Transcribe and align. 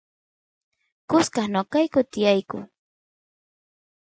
kusqas 1.09 1.47
noqayku 1.53 1.99
tiyayku 2.11 2.57